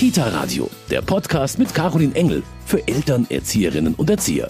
Kita 0.00 0.28
Radio, 0.28 0.70
der 0.90 1.02
Podcast 1.02 1.58
mit 1.58 1.74
Caroline 1.74 2.14
Engel 2.14 2.42
für 2.64 2.88
Eltern, 2.88 3.26
Erzieherinnen 3.28 3.94
und 3.96 4.08
Erzieher. 4.08 4.48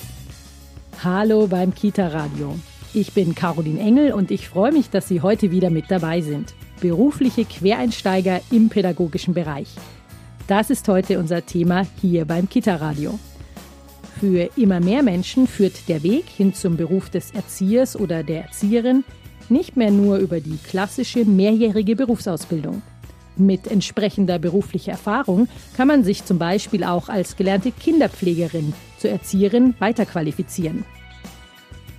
Hallo 1.03 1.49
beim 1.49 1.75
Kita 1.75 2.07
Radio. 2.07 2.57
Ich 2.94 3.15
bin 3.15 3.34
Caroline 3.34 3.81
Engel 3.81 4.13
und 4.13 4.31
ich 4.31 4.49
freue 4.49 4.71
mich, 4.71 4.91
dass 4.91 5.08
Sie 5.08 5.23
heute 5.23 5.50
wieder 5.50 5.71
mit 5.71 5.91
dabei 5.91 6.21
sind. 6.21 6.55
Berufliche 6.81 7.44
Quereinsteiger 7.44 8.41
im 8.52 8.68
pädagogischen 8.68 9.34
Bereich. 9.34 9.67
Das 10.46 10.71
ist 10.71 10.86
heute 10.86 11.18
unser 11.18 11.45
Thema 11.45 11.85
hier 12.01 12.27
beim 12.27 12.48
Kita 12.48 12.77
Radio. 12.77 13.19
Für 14.21 14.51
immer 14.57 14.79
mehr 14.79 15.03
Menschen 15.03 15.48
führt 15.48 15.89
der 15.89 16.05
Weg 16.05 16.27
hin 16.29 16.55
zum 16.55 16.77
Beruf 16.77 17.11
des 17.11 17.32
Erziehers 17.32 17.96
oder 17.96 18.23
der 18.23 18.45
Erzieherin 18.45 19.03
nicht 19.48 19.77
mehr 19.77 19.91
nur 19.91 20.19
über 20.19 20.39
die 20.39 20.59
klassische 20.59 21.25
mehrjährige 21.25 21.96
Berufsausbildung. 21.96 22.82
Mit 23.41 23.68
entsprechender 23.68 24.38
beruflicher 24.38 24.93
Erfahrung 24.93 25.48
kann 25.75 25.89
man 25.89 26.04
sich 26.04 26.26
zum 26.26 26.39
Beispiel 26.39 26.85
auch 26.85 27.08
als 27.08 27.36
gelernte 27.36 27.72
Kinderpflegerin 27.72 28.75
zur 28.98 29.11
Erzieherin 29.11 29.75
weiterqualifizieren. 29.79 30.85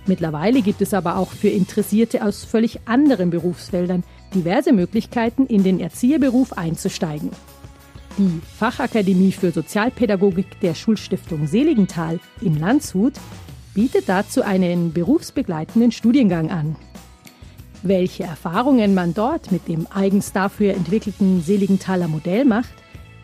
Mittlerweile 0.06 0.62
gibt 0.62 0.80
es 0.82 0.94
aber 0.94 1.16
auch 1.16 1.32
für 1.32 1.48
Interessierte 1.48 2.24
aus 2.24 2.44
völlig 2.44 2.78
anderen 2.86 3.30
Berufsfeldern 3.30 4.04
diverse 4.32 4.72
Möglichkeiten, 4.72 5.46
in 5.46 5.64
den 5.64 5.80
Erzieherberuf 5.80 6.52
einzusteigen. 6.52 7.30
Die 8.18 8.40
Fachakademie 8.56 9.32
für 9.32 9.50
Sozialpädagogik 9.50 10.60
der 10.60 10.76
Schulstiftung 10.76 11.48
Seligenthal 11.48 12.20
in 12.40 12.60
Landshut 12.60 13.14
bietet 13.74 14.08
dazu 14.08 14.42
einen 14.42 14.92
berufsbegleitenden 14.92 15.90
Studiengang 15.90 16.52
an. 16.52 16.76
Welche 17.82 18.22
Erfahrungen 18.22 18.94
man 18.94 19.12
dort 19.12 19.50
mit 19.50 19.66
dem 19.66 19.88
eigens 19.92 20.32
dafür 20.32 20.74
entwickelten 20.74 21.42
Seligenthaler 21.42 22.06
Modell 22.06 22.44
macht, 22.44 22.72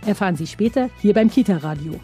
erfahren 0.05 0.37
Sie 0.37 0.49
später 0.49 0.91
hier 1.01 1.15
beim 1.15 1.31
Kita-Radio. 1.31 1.95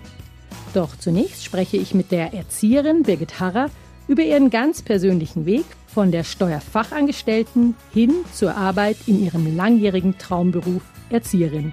Doch 0.72 0.96
zunächst 0.96 1.44
spreche 1.44 1.76
ich 1.76 1.94
mit 1.94 2.12
der 2.12 2.32
Erzieherin 2.32 3.02
Birgit 3.02 3.40
Harrer 3.40 3.70
über 4.06 4.22
ihren 4.22 4.50
ganz 4.50 4.82
persönlichen 4.82 5.46
Weg 5.46 5.64
von 5.86 6.12
der 6.12 6.22
Steuerfachangestellten 6.22 7.74
hin 7.92 8.12
zur 8.32 8.54
Arbeit 8.56 8.98
in 9.06 9.24
ihrem 9.24 9.56
langjährigen 9.56 10.16
Traumberuf 10.18 10.82
Erzieherin. 11.10 11.72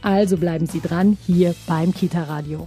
Also 0.00 0.38
bleiben 0.38 0.66
Sie 0.66 0.80
dran 0.80 1.18
hier 1.26 1.54
beim 1.66 1.92
Kita-Radio. 1.92 2.66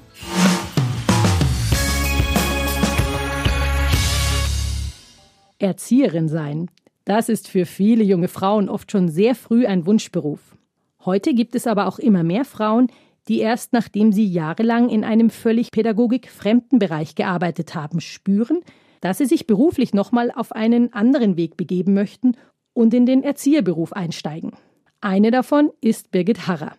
Erzieherin 5.58 6.28
sein, 6.28 6.70
das 7.12 7.28
ist 7.28 7.50
für 7.50 7.66
viele 7.66 8.06
junge 8.06 8.30
Frauen 8.30 8.70
oft 8.70 8.90
schon 8.90 9.10
sehr 9.10 9.36
früh 9.36 9.66
ein 9.66 9.86
Wunschberuf. 9.86 10.56
Heute 11.04 11.34
gibt 11.34 11.56
es 11.56 11.68
aber 11.68 11.88
auch 11.88 12.00
immer 12.00 12.24
mehr 12.24 12.46
Frauen, 12.46 12.88
die 13.28 13.40
erst 13.40 13.74
nachdem 13.74 14.14
sie 14.14 14.26
jahrelang 14.26 14.88
in 14.88 15.04
einem 15.04 15.30
völlig 15.30 15.72
pädagogikfremden 15.72 16.80
Bereich 16.80 17.16
gearbeitet 17.16 17.76
haben, 17.76 18.00
spüren, 18.00 18.62
dass 19.02 19.18
sie 19.18 19.26
sich 19.26 19.46
beruflich 19.46 19.94
nochmal 19.94 20.32
auf 20.34 20.54
einen 20.54 20.94
anderen 20.94 21.36
Weg 21.36 21.58
begeben 21.58 21.94
möchten 21.94 22.38
und 22.72 22.94
in 22.94 23.06
den 23.06 23.24
Erzieherberuf 23.24 23.92
einsteigen. 23.92 24.54
Eine 25.02 25.32
davon 25.32 25.70
ist 25.82 26.12
Birgit 26.12 26.48
Harrer. 26.48 26.76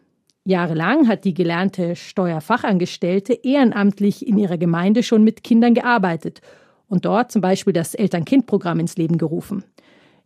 Jahrelang 0.46 1.08
hat 1.08 1.26
die 1.26 1.34
gelernte 1.34 1.94
Steuerfachangestellte 1.94 3.34
ehrenamtlich 3.34 4.26
in 4.26 4.38
ihrer 4.38 4.56
Gemeinde 4.56 5.02
schon 5.02 5.24
mit 5.24 5.44
Kindern 5.44 5.74
gearbeitet 5.74 6.40
und 6.88 7.04
dort 7.04 7.30
zum 7.30 7.42
Beispiel 7.42 7.74
das 7.74 7.94
Eltern-Kind-Programm 7.94 8.80
ins 8.80 8.96
Leben 8.96 9.18
gerufen. 9.18 9.64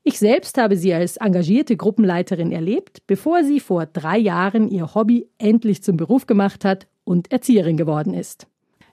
Ich 0.09 0.21
selbst 0.21 0.57
habe 0.57 0.77
sie 0.77 0.95
als 0.95 1.17
engagierte 1.17 1.77
Gruppenleiterin 1.77 2.53
erlebt, 2.53 3.03
bevor 3.09 3.43
sie 3.43 3.59
vor 3.59 3.87
drei 3.87 4.17
Jahren 4.17 4.69
ihr 4.69 4.95
Hobby 4.95 5.29
endlich 5.37 5.83
zum 5.83 5.97
Beruf 5.97 6.29
gemacht 6.29 6.65
hat 6.65 6.87
und 7.03 7.33
Erzieherin 7.33 7.77
geworden 7.77 8.15
ist. 8.15 8.47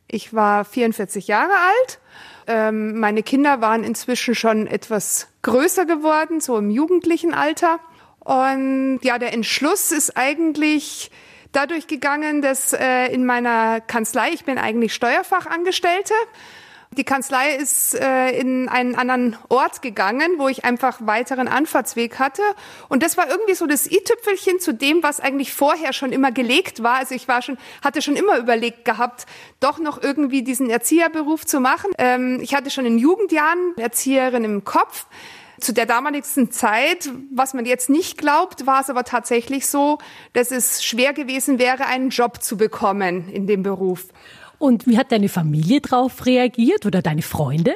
Ich 0.08 0.34
war 0.34 0.66
44 0.66 1.28
Jahre 1.28 1.52
alt. 1.52 2.00
Ähm, 2.48 3.00
meine 3.00 3.22
Kinder 3.22 3.62
waren 3.62 3.84
inzwischen 3.84 4.34
schon 4.34 4.66
etwas 4.66 5.28
größer 5.44 5.86
geworden, 5.86 6.42
so 6.42 6.58
im 6.58 6.72
jugendlichen 6.72 7.36
Alter. 7.36 7.80
Und 8.18 9.02
ja, 9.04 9.20
der 9.20 9.34
Entschluss 9.34 9.92
ist 9.92 10.18
eigentlich 10.18 11.12
dadurch 11.52 11.86
gegangen, 11.86 12.42
dass 12.42 12.74
äh, 12.74 13.14
in 13.14 13.28
meiner 13.28 13.82
Kanzlei, 13.82 14.32
ich 14.34 14.46
bin 14.46 14.58
eigentlich 14.58 14.96
Steuerfachangestellte, 14.96 16.16
die 16.94 17.04
Kanzlei 17.04 17.56
ist 17.56 17.96
äh, 17.96 18.32
in 18.32 18.70
einen 18.70 18.96
anderen 18.96 19.36
Ort 19.50 19.82
gegangen, 19.82 20.34
wo 20.38 20.48
ich 20.48 20.66
einfach 20.66 21.00
weiteren 21.02 21.48
Anfahrtsweg 21.48 22.20
hatte. 22.20 22.42
Und 22.90 23.04
das 23.04 23.18
war 23.18 23.30
irgendwie 23.30 23.56
so 23.56 23.66
das 23.66 23.90
i-Tüpfelchen 23.90 24.60
zu 24.60 24.74
dem, 24.74 25.04
was 25.04 25.20
eigentlich 25.20 25.54
vorher 25.54 25.94
schon 25.94 26.12
immer 26.12 26.32
gelegt 26.32 26.84
war. 26.84 26.96
Also 26.96 27.16
ich 27.16 27.28
war 27.28 27.42
schon, 27.42 27.58
hatte 27.84 28.02
schon 28.02 28.16
immer 28.16 28.38
überlegt 28.38 28.86
gehabt, 28.86 29.26
doch 29.60 29.80
noch 29.80 30.02
irgendwie 30.02 30.44
diesen 30.44 30.70
Erzieherberuf 30.70 31.46
zu 31.46 31.60
machen. 31.60 31.92
Ähm, 31.98 32.40
ich 32.42 32.54
hatte 32.54 32.70
schon 32.70 32.86
in 32.86 32.98
Jugendjahren 32.98 33.74
Erzieherin 33.78 34.44
im 34.44 34.64
Kopf. 34.64 35.06
Zu 35.60 35.72
der 35.72 35.86
damaligsten 35.86 36.52
Zeit, 36.52 37.10
was 37.32 37.54
man 37.54 37.66
jetzt 37.66 37.90
nicht 37.90 38.18
glaubt, 38.18 38.66
war 38.66 38.82
es 38.82 38.90
aber 38.90 39.04
tatsächlich 39.04 39.68
so, 39.68 40.00
dass 40.34 40.52
es 40.52 40.84
schwer 40.84 41.14
gewesen 41.14 41.60
wäre, 41.60 41.86
einen 41.86 42.10
Job 42.10 42.42
zu 42.42 42.58
bekommen 42.58 43.30
in 43.30 43.48
dem 43.48 43.64
Beruf. 43.64 44.08
Und 44.64 44.88
wie 44.88 44.98
hat 44.98 45.12
deine 45.12 45.28
Familie 45.28 45.82
darauf 45.82 46.26
reagiert 46.26 46.86
oder 46.86 47.02
deine 47.02 47.22
Freunde? 47.22 47.76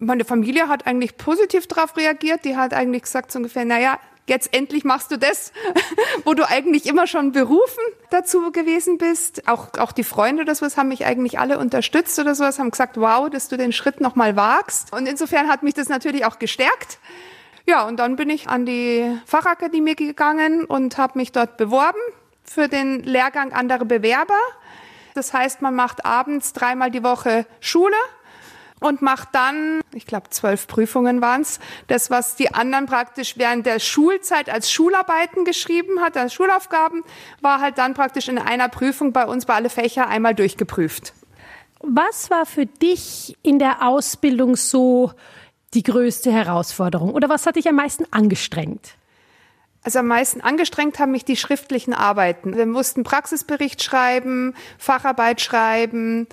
Meine 0.00 0.24
Familie 0.24 0.66
hat 0.66 0.84
eigentlich 0.84 1.16
positiv 1.16 1.68
darauf 1.68 1.96
reagiert. 1.96 2.44
Die 2.44 2.56
hat 2.56 2.74
eigentlich 2.74 3.02
gesagt 3.02 3.30
so 3.30 3.38
ungefähr, 3.38 3.64
naja, 3.64 3.96
jetzt 4.26 4.52
endlich 4.52 4.82
machst 4.82 5.12
du 5.12 5.18
das, 5.18 5.52
wo 6.24 6.34
du 6.34 6.48
eigentlich 6.48 6.86
immer 6.86 7.06
schon 7.06 7.30
berufen 7.30 7.84
dazu 8.10 8.50
gewesen 8.50 8.98
bist. 8.98 9.46
Auch, 9.46 9.68
auch 9.78 9.92
die 9.92 10.02
Freunde 10.02 10.42
oder 10.42 10.56
sowas 10.56 10.76
haben 10.76 10.88
mich 10.88 11.06
eigentlich 11.06 11.38
alle 11.38 11.60
unterstützt 11.60 12.18
oder 12.18 12.34
sowas, 12.34 12.58
haben 12.58 12.72
gesagt, 12.72 12.96
wow, 12.96 13.30
dass 13.30 13.46
du 13.46 13.56
den 13.56 13.70
Schritt 13.70 14.00
nochmal 14.00 14.34
wagst. 14.34 14.92
Und 14.92 15.06
insofern 15.06 15.46
hat 15.46 15.62
mich 15.62 15.74
das 15.74 15.88
natürlich 15.88 16.24
auch 16.24 16.40
gestärkt. 16.40 16.98
Ja, 17.68 17.86
und 17.86 17.98
dann 18.00 18.16
bin 18.16 18.30
ich 18.30 18.48
an 18.48 18.66
die 18.66 19.16
Fachakademie 19.26 19.94
gegangen 19.94 20.64
und 20.64 20.98
habe 20.98 21.16
mich 21.16 21.30
dort 21.30 21.56
beworben 21.56 22.00
für 22.42 22.66
den 22.66 23.04
Lehrgang 23.04 23.52
andere 23.52 23.84
Bewerber. 23.84 24.34
Das 25.14 25.32
heißt, 25.32 25.62
man 25.62 25.74
macht 25.74 26.04
abends 26.04 26.52
dreimal 26.52 26.90
die 26.90 27.02
Woche 27.02 27.46
Schule 27.60 27.96
und 28.80 29.02
macht 29.02 29.28
dann, 29.32 29.80
ich 29.92 30.06
glaube, 30.06 30.30
zwölf 30.30 30.66
Prüfungen 30.66 31.20
waren 31.20 31.42
es, 31.42 31.60
das, 31.86 32.10
was 32.10 32.34
die 32.34 32.52
anderen 32.52 32.86
praktisch 32.86 33.36
während 33.36 33.66
der 33.66 33.78
Schulzeit 33.78 34.48
als 34.48 34.72
Schularbeiten 34.72 35.44
geschrieben 35.44 36.00
hat, 36.00 36.16
als 36.16 36.34
Schulaufgaben, 36.34 37.04
war 37.40 37.60
halt 37.60 37.78
dann 37.78 37.94
praktisch 37.94 38.28
in 38.28 38.38
einer 38.38 38.68
Prüfung 38.68 39.12
bei 39.12 39.26
uns 39.26 39.44
bei 39.44 39.54
alle 39.54 39.70
Fächer 39.70 40.08
einmal 40.08 40.34
durchgeprüft. 40.34 41.12
Was 41.80 42.30
war 42.30 42.46
für 42.46 42.66
dich 42.66 43.36
in 43.42 43.58
der 43.58 43.86
Ausbildung 43.86 44.56
so 44.56 45.12
die 45.72 45.82
größte 45.82 46.32
Herausforderung 46.32 47.14
oder 47.14 47.28
was 47.28 47.46
hat 47.46 47.56
dich 47.56 47.68
am 47.68 47.76
meisten 47.76 48.04
angestrengt? 48.10 48.96
Also 49.82 50.00
am 50.00 50.06
meisten 50.06 50.40
angestrengt 50.40 50.98
haben 50.98 51.12
mich 51.12 51.24
die 51.24 51.36
schriftlichen 51.36 51.94
Arbeiten. 51.94 52.56
Wir 52.56 52.66
mussten 52.66 53.02
Praxisbericht 53.02 53.82
schreiben, 53.82 54.54
Facharbeit 54.78 55.40
schreiben 55.40 56.26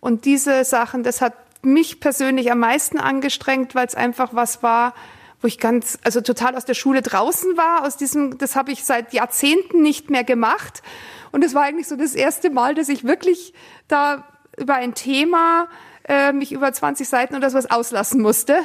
und 0.00 0.24
diese 0.24 0.64
Sachen, 0.64 1.02
das 1.02 1.20
hat 1.20 1.34
mich 1.62 2.00
persönlich 2.00 2.50
am 2.50 2.58
meisten 2.58 2.98
angestrengt, 2.98 3.74
weil 3.74 3.86
es 3.86 3.94
einfach 3.94 4.34
was 4.34 4.62
war, 4.62 4.94
wo 5.40 5.48
ich 5.48 5.58
ganz, 5.58 5.98
also 6.04 6.20
total 6.20 6.56
aus 6.56 6.64
der 6.64 6.74
Schule 6.74 7.02
draußen 7.02 7.56
war. 7.56 7.84
Aus 7.86 7.96
diesem, 7.96 8.38
das 8.38 8.56
habe 8.56 8.72
ich 8.72 8.84
seit 8.84 9.12
Jahrzehnten 9.12 9.82
nicht 9.82 10.10
mehr 10.10 10.24
gemacht. 10.24 10.82
Und 11.32 11.44
es 11.44 11.54
war 11.54 11.62
eigentlich 11.62 11.88
so 11.88 11.96
das 11.96 12.14
erste 12.14 12.50
Mal, 12.50 12.74
dass 12.74 12.88
ich 12.88 13.04
wirklich 13.04 13.52
da 13.88 14.26
über 14.56 14.74
ein 14.74 14.94
Thema 14.94 15.68
äh, 16.08 16.32
mich 16.32 16.52
über 16.52 16.72
20 16.72 17.08
Seiten 17.08 17.34
oder 17.34 17.50
sowas 17.50 17.70
auslassen 17.70 18.20
musste. 18.20 18.58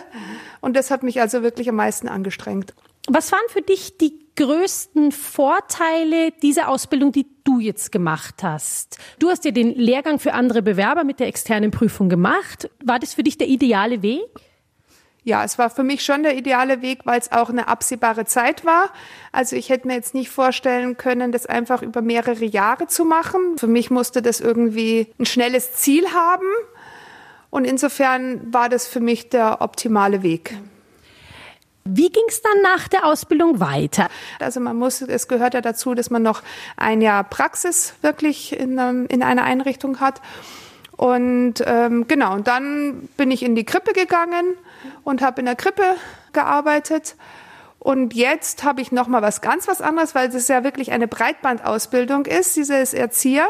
Und 0.62 0.76
das 0.76 0.92
hat 0.92 1.04
mich 1.04 1.20
also 1.22 1.42
wirklich 1.42 1.70
am 1.70 1.76
meisten 1.76 2.08
angestrengt. 2.08 2.74
Was 3.08 3.32
waren 3.32 3.48
für 3.50 3.62
dich 3.62 3.98
die 3.98 4.29
größten 4.40 5.12
Vorteile 5.12 6.32
dieser 6.32 6.70
Ausbildung, 6.70 7.12
die 7.12 7.28
du 7.44 7.60
jetzt 7.60 7.92
gemacht 7.92 8.36
hast? 8.42 8.98
Du 9.20 9.30
hast 9.30 9.44
ja 9.44 9.52
den 9.52 9.76
Lehrgang 9.76 10.18
für 10.18 10.34
andere 10.34 10.62
Bewerber 10.62 11.04
mit 11.04 11.20
der 11.20 11.28
externen 11.28 11.72
Prüfung 11.72 12.08
gemacht. 12.08 12.70
War 12.82 13.00
das 13.00 13.14
für 13.14 13.24
dich 13.24 13.38
der 13.38 13.50
ideale 13.50 14.02
Weg? 14.02 14.22
Ja, 15.26 15.44
es 15.44 15.60
war 15.60 15.70
für 15.70 15.84
mich 15.84 16.06
schon 16.06 16.24
der 16.24 16.38
ideale 16.38 16.82
Weg, 16.82 17.00
weil 17.04 17.20
es 17.20 17.34
auch 17.34 17.50
eine 17.50 17.68
absehbare 17.68 18.24
Zeit 18.24 18.64
war. 18.64 18.92
Also 19.34 19.58
ich 19.58 19.70
hätte 19.70 19.88
mir 19.88 19.96
jetzt 19.96 20.14
nicht 20.14 20.30
vorstellen 20.30 20.96
können, 20.96 21.34
das 21.34 21.46
einfach 21.46 21.82
über 21.82 22.02
mehrere 22.02 22.46
Jahre 22.46 22.88
zu 22.88 23.04
machen. 23.04 23.58
Für 23.58 23.68
mich 23.68 23.92
musste 23.92 24.22
das 24.22 24.40
irgendwie 24.40 25.08
ein 25.20 25.26
schnelles 25.26 25.74
Ziel 25.74 26.06
haben. 26.14 26.48
Und 27.50 27.66
insofern 27.66 28.54
war 28.54 28.70
das 28.70 28.88
für 28.88 29.02
mich 29.02 29.28
der 29.28 29.62
optimale 29.62 30.24
Weg. 30.24 30.56
Wie 31.86 32.10
ging 32.10 32.24
es 32.28 32.42
dann 32.42 32.62
nach 32.62 32.88
der 32.88 33.06
Ausbildung 33.06 33.60
weiter? 33.60 34.10
Also 34.40 34.60
man 34.60 34.78
muss, 34.78 35.02
es 35.02 35.28
gehört 35.28 35.54
ja 35.54 35.62
dazu, 35.62 35.96
dass 35.96 36.10
man 36.10 36.22
noch 36.22 36.44
ein 36.78 37.02
Jahr 37.02 37.24
Praxis 37.24 37.94
wirklich 38.02 38.58
in, 38.58 38.78
ähm, 38.78 39.08
in 39.10 39.24
einer 39.24 39.44
Einrichtung 39.44 40.00
hat. 40.00 40.22
Und 40.98 41.64
ähm, 41.66 42.08
genau, 42.08 42.34
und 42.34 42.48
dann 42.48 43.08
bin 43.16 43.32
ich 43.32 43.44
in 43.44 43.56
die 43.56 43.64
Krippe 43.64 43.94
gegangen 43.94 44.56
und 45.04 45.22
habe 45.22 45.40
in 45.40 45.46
der 45.46 45.56
Krippe 45.56 45.84
gearbeitet. 46.34 47.16
Und 47.80 48.14
jetzt 48.14 48.64
habe 48.64 48.82
ich 48.82 48.92
noch 48.92 49.08
mal 49.08 49.22
was 49.22 49.40
ganz 49.40 49.68
was 49.68 49.82
anderes, 49.82 50.14
weil 50.14 50.28
es 50.30 50.48
ja 50.50 50.66
wirklich 50.66 50.92
eine 50.92 51.08
Breitbandausbildung 51.08 52.26
ist, 52.26 52.58
dieses 52.58 52.94
Erzieher. 52.94 53.48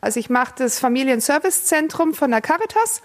Also 0.00 0.18
ich 0.18 0.30
mache 0.30 0.54
das 0.56 0.78
Familienservicezentrum 0.78 2.14
von 2.14 2.30
der 2.30 2.40
Caritas 2.40 3.02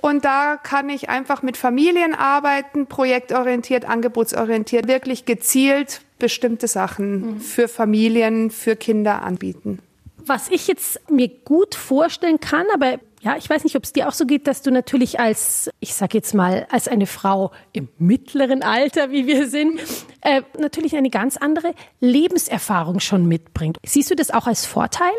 und 0.00 0.24
da 0.24 0.56
kann 0.56 0.88
ich 0.88 1.08
einfach 1.08 1.42
mit 1.42 1.56
Familien 1.56 2.14
arbeiten, 2.14 2.86
projektorientiert, 2.86 3.84
angebotsorientiert, 3.84 4.86
wirklich 4.86 5.24
gezielt 5.24 6.02
bestimmte 6.18 6.68
Sachen 6.68 7.34
mhm. 7.34 7.40
für 7.40 7.68
Familien, 7.68 8.50
für 8.50 8.76
Kinder 8.76 9.22
anbieten. 9.22 9.80
Was 10.24 10.50
ich 10.50 10.68
jetzt 10.68 11.10
mir 11.10 11.28
gut 11.28 11.74
vorstellen 11.74 12.38
kann, 12.38 12.66
aber 12.74 12.98
ja, 13.20 13.36
ich 13.36 13.50
weiß 13.50 13.64
nicht, 13.64 13.74
ob 13.74 13.82
es 13.82 13.92
dir 13.92 14.08
auch 14.08 14.12
so 14.12 14.26
geht, 14.26 14.46
dass 14.46 14.62
du 14.62 14.70
natürlich 14.70 15.18
als, 15.18 15.70
ich 15.80 15.94
sag 15.94 16.14
jetzt 16.14 16.34
mal, 16.34 16.66
als 16.70 16.86
eine 16.86 17.06
Frau 17.06 17.50
im 17.72 17.88
mittleren 17.98 18.62
Alter, 18.62 19.10
wie 19.10 19.26
wir 19.26 19.48
sind, 19.48 19.80
äh, 20.20 20.42
natürlich 20.58 20.94
eine 20.94 21.10
ganz 21.10 21.36
andere 21.36 21.74
Lebenserfahrung 21.98 23.00
schon 23.00 23.26
mitbringt. 23.26 23.78
Siehst 23.84 24.10
du 24.10 24.14
das 24.14 24.30
auch 24.30 24.46
als 24.46 24.66
Vorteil? 24.66 25.10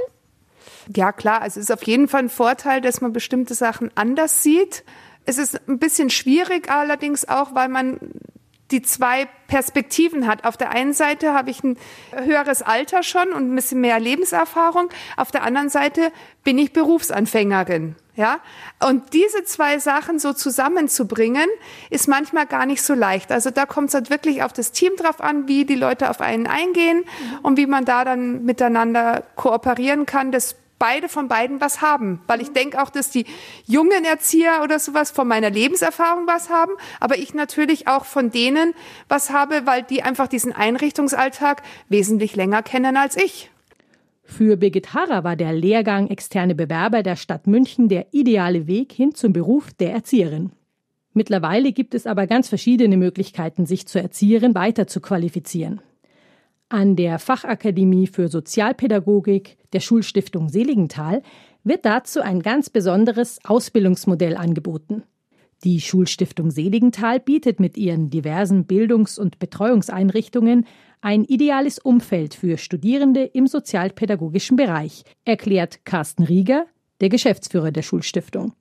Ja, 0.95 1.11
klar. 1.11 1.41
Also 1.41 1.59
es 1.59 1.69
ist 1.69 1.71
auf 1.71 1.83
jeden 1.83 2.07
Fall 2.07 2.23
ein 2.23 2.29
Vorteil, 2.29 2.81
dass 2.81 3.01
man 3.01 3.13
bestimmte 3.13 3.53
Sachen 3.53 3.91
anders 3.95 4.41
sieht. 4.41 4.83
Es 5.25 5.37
ist 5.37 5.67
ein 5.67 5.77
bisschen 5.77 6.09
schwierig 6.09 6.71
allerdings 6.71 7.27
auch, 7.27 7.53
weil 7.53 7.69
man 7.69 7.99
die 8.71 8.81
zwei 8.81 9.27
Perspektiven 9.47 10.27
hat. 10.27 10.45
Auf 10.45 10.57
der 10.57 10.71
einen 10.71 10.93
Seite 10.93 11.33
habe 11.33 11.49
ich 11.49 11.63
ein 11.63 11.77
höheres 12.11 12.61
Alter 12.61 13.03
schon 13.03 13.29
und 13.33 13.51
ein 13.51 13.55
bisschen 13.55 13.81
mehr 13.81 13.99
Lebenserfahrung. 13.99 14.89
Auf 15.17 15.31
der 15.31 15.43
anderen 15.43 15.69
Seite 15.69 16.11
bin 16.43 16.57
ich 16.57 16.73
Berufsanfängerin. 16.73 17.95
Ja, 18.15 18.39
und 18.85 19.13
diese 19.13 19.45
zwei 19.45 19.79
Sachen 19.79 20.19
so 20.19 20.33
zusammenzubringen, 20.33 21.47
ist 21.89 22.09
manchmal 22.09 22.47
gar 22.47 22.65
nicht 22.65 22.81
so 22.81 22.93
leicht. 22.93 23.31
Also 23.31 23.49
da 23.49 23.65
kommt 23.65 23.89
es 23.89 23.93
halt 23.93 24.09
wirklich 24.09 24.43
auf 24.43 24.51
das 24.51 24.73
Team 24.73 24.91
drauf 24.97 25.21
an, 25.21 25.47
wie 25.47 25.63
die 25.63 25.75
Leute 25.75 26.09
auf 26.09 26.19
einen 26.19 26.45
eingehen 26.45 27.05
und 27.43 27.57
wie 27.57 27.65
man 27.65 27.85
da 27.85 28.03
dann 28.03 28.43
miteinander 28.43 29.23
kooperieren 29.37 30.05
kann. 30.05 30.33
Das 30.33 30.57
beide 30.79 31.09
von 31.09 31.27
beiden 31.27 31.61
was 31.61 31.81
haben. 31.81 32.21
Weil 32.25 32.41
ich 32.41 32.53
denke 32.53 32.81
auch, 32.81 32.89
dass 32.89 33.11
die 33.11 33.25
jungen 33.65 34.05
Erzieher 34.05 34.61
oder 34.63 34.79
sowas 34.79 35.11
von 35.11 35.27
meiner 35.27 35.49
Lebenserfahrung 35.49 36.25
was 36.25 36.49
haben, 36.49 36.71
aber 36.99 37.17
ich 37.17 37.33
natürlich 37.33 37.87
auch 37.87 38.05
von 38.05 38.31
denen 38.31 38.73
was 39.07 39.29
habe, 39.29 39.65
weil 39.65 39.83
die 39.83 40.01
einfach 40.01 40.27
diesen 40.27 40.53
Einrichtungsalltag 40.53 41.61
wesentlich 41.89 42.35
länger 42.35 42.63
kennen 42.63 42.97
als 42.97 43.17
ich. 43.17 43.51
Für 44.23 44.57
Birgit 44.57 44.93
Harrer 44.93 45.23
war 45.23 45.35
der 45.35 45.53
Lehrgang 45.53 46.07
externe 46.07 46.55
Bewerber 46.55 47.03
der 47.03 47.15
Stadt 47.15 47.47
München 47.47 47.89
der 47.89 48.07
ideale 48.11 48.67
Weg 48.67 48.93
hin 48.93 49.15
zum 49.15 49.33
Beruf 49.33 49.73
der 49.73 49.91
Erzieherin. 49.91 50.51
Mittlerweile 51.13 51.71
gibt 51.71 51.95
es 51.95 52.05
aber 52.05 52.27
ganz 52.27 52.47
verschiedene 52.47 52.95
Möglichkeiten, 52.95 53.65
sich 53.65 53.87
zur 53.87 54.01
Erzieherin 54.01 54.53
weiter 54.53 54.87
zu 54.87 55.01
qualifizieren. 55.01 55.81
An 56.71 56.95
der 56.95 57.17
Fachakademie 57.17 58.05
für 58.05 58.27
Sozialpädagogik 58.27 59.57
der 59.73 59.79
Schulstiftung 59.79 60.49
Seligenthal 60.49 61.23
wird 61.63 61.83
dazu 61.83 62.21
ein 62.21 62.43
ganz 62.43 62.69
besonderes 62.69 63.39
Ausbildungsmodell 63.43 64.37
angeboten. 64.37 65.01
Die 65.63 65.81
Schulstiftung 65.81 66.51
Seligenthal 66.51 67.19
bietet 67.19 67.59
mit 67.59 67.75
ihren 67.75 68.11
diversen 68.11 68.65
Bildungs- 68.65 69.17
und 69.17 69.39
Betreuungseinrichtungen 69.39 70.67
ein 71.01 71.23
ideales 71.23 71.79
Umfeld 71.79 72.35
für 72.35 72.59
Studierende 72.59 73.23
im 73.23 73.47
sozialpädagogischen 73.47 74.55
Bereich, 74.55 75.03
erklärt 75.25 75.85
Carsten 75.85 76.23
Rieger, 76.23 76.67
der 77.01 77.09
Geschäftsführer 77.09 77.71
der 77.71 77.81
Schulstiftung. 77.81 78.53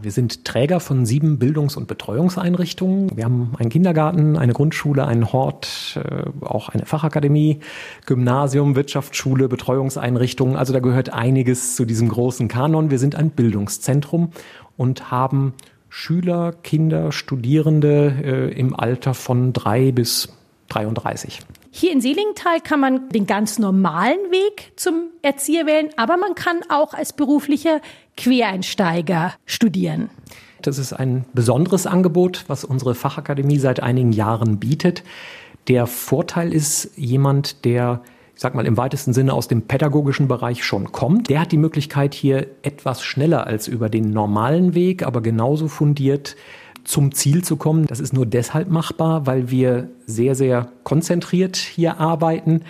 Wir 0.00 0.12
sind 0.12 0.44
Träger 0.44 0.78
von 0.78 1.06
sieben 1.06 1.40
Bildungs- 1.40 1.76
und 1.76 1.88
Betreuungseinrichtungen. 1.88 3.16
Wir 3.16 3.24
haben 3.24 3.54
einen 3.58 3.68
Kindergarten, 3.68 4.36
eine 4.36 4.52
Grundschule, 4.52 5.04
einen 5.04 5.32
Hort, 5.32 5.98
äh, 6.00 6.22
auch 6.40 6.68
eine 6.68 6.86
Fachakademie, 6.86 7.58
Gymnasium, 8.06 8.76
Wirtschaftsschule, 8.76 9.48
Betreuungseinrichtungen. 9.48 10.54
Also 10.54 10.72
da 10.72 10.78
gehört 10.78 11.12
einiges 11.12 11.74
zu 11.74 11.84
diesem 11.84 12.10
großen 12.10 12.46
Kanon. 12.46 12.92
Wir 12.92 13.00
sind 13.00 13.16
ein 13.16 13.30
Bildungszentrum 13.30 14.30
und 14.76 15.10
haben 15.10 15.54
Schüler, 15.88 16.52
Kinder, 16.62 17.10
Studierende 17.10 18.14
äh, 18.22 18.52
im 18.56 18.78
Alter 18.78 19.14
von 19.14 19.52
drei 19.52 19.90
bis 19.90 20.28
33. 20.68 21.40
Hier 21.70 21.92
in 21.92 22.00
Seligenthal 22.00 22.60
kann 22.60 22.80
man 22.80 23.08
den 23.08 23.26
ganz 23.26 23.58
normalen 23.58 24.18
Weg 24.30 24.72
zum 24.76 25.10
Erzieher 25.22 25.66
wählen, 25.66 25.90
aber 25.96 26.16
man 26.16 26.34
kann 26.34 26.60
auch 26.68 26.94
als 26.94 27.12
beruflicher 27.12 27.80
Quereinsteiger 28.18 29.32
studieren. 29.46 30.10
Das 30.60 30.76
ist 30.76 30.92
ein 30.92 31.24
besonderes 31.32 31.86
Angebot, 31.86 32.44
was 32.48 32.64
unsere 32.64 32.94
Fachakademie 32.94 33.58
seit 33.58 33.80
einigen 33.80 34.12
Jahren 34.12 34.58
bietet. 34.58 35.04
Der 35.68 35.86
Vorteil 35.86 36.52
ist, 36.52 36.90
jemand, 36.96 37.64
der 37.64 38.02
ich 38.34 38.42
sag 38.42 38.54
mal 38.54 38.66
im 38.66 38.76
weitesten 38.76 39.12
Sinne 39.12 39.32
aus 39.32 39.48
dem 39.48 39.62
pädagogischen 39.62 40.28
Bereich 40.28 40.62
schon 40.64 40.92
kommt, 40.92 41.28
der 41.28 41.40
hat 41.40 41.50
die 41.50 41.56
Möglichkeit 41.56 42.14
hier 42.14 42.46
etwas 42.62 43.02
schneller 43.02 43.48
als 43.48 43.66
über 43.66 43.88
den 43.88 44.10
normalen 44.10 44.74
Weg, 44.74 45.04
aber 45.04 45.22
genauso 45.22 45.66
fundiert 45.66 46.36
zum 46.84 47.12
Ziel 47.12 47.42
zu 47.42 47.56
kommen. 47.56 47.86
Das 47.86 47.98
ist 47.98 48.12
nur 48.12 48.26
deshalb 48.26 48.68
machbar, 48.70 49.26
weil 49.26 49.50
wir 49.50 49.88
sehr, 50.06 50.36
sehr 50.36 50.68
konzentriert 50.84 51.56
hier 51.56 51.98
arbeiten. 51.98 52.62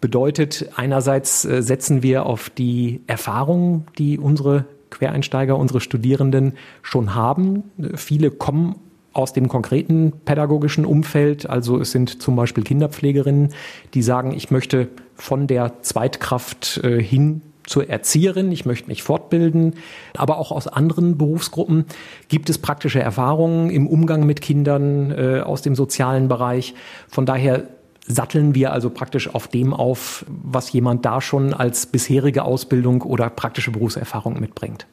Bedeutet, 0.00 0.70
einerseits 0.76 1.44
äh, 1.44 1.62
setzen 1.62 2.04
wir 2.04 2.24
auf 2.24 2.50
die 2.50 3.00
Erfahrungen, 3.08 3.86
die 3.98 4.18
unsere 4.18 4.66
Quereinsteiger, 4.90 5.56
unsere 5.56 5.80
Studierenden 5.80 6.54
schon 6.82 7.14
haben. 7.14 7.64
Viele 7.94 8.30
kommen 8.30 8.76
aus 9.12 9.32
dem 9.32 9.48
konkreten 9.48 10.12
pädagogischen 10.24 10.84
Umfeld. 10.84 11.48
Also 11.48 11.80
es 11.80 11.90
sind 11.90 12.22
zum 12.22 12.36
Beispiel 12.36 12.62
Kinderpflegerinnen, 12.62 13.52
die 13.94 14.02
sagen, 14.02 14.32
ich 14.32 14.50
möchte 14.50 14.88
von 15.14 15.46
der 15.46 15.82
Zweitkraft 15.82 16.80
äh, 16.84 17.02
hin 17.02 17.42
zur 17.68 17.88
Erzieherin, 17.90 18.50
ich 18.50 18.64
möchte 18.64 18.88
mich 18.88 19.02
fortbilden, 19.02 19.74
aber 20.16 20.38
auch 20.38 20.52
aus 20.52 20.66
anderen 20.66 21.18
Berufsgruppen 21.18 21.84
gibt 22.28 22.48
es 22.48 22.58
praktische 22.58 23.00
Erfahrungen 23.00 23.70
im 23.70 23.86
Umgang 23.86 24.24
mit 24.24 24.40
Kindern 24.40 25.10
äh, 25.10 25.40
aus 25.40 25.62
dem 25.62 25.74
sozialen 25.74 26.28
Bereich. 26.28 26.74
Von 27.08 27.26
daher 27.26 27.64
satteln 28.08 28.54
wir 28.54 28.72
also 28.72 28.90
praktisch 28.90 29.32
auf 29.32 29.46
dem 29.48 29.72
auf, 29.72 30.24
was 30.28 30.72
jemand 30.72 31.04
da 31.04 31.20
schon 31.20 31.54
als 31.54 31.86
bisherige 31.86 32.42
Ausbildung 32.44 33.02
oder 33.02 33.30
praktische 33.30 33.70
Berufserfahrung 33.70 34.40
mitbringt. 34.40 34.86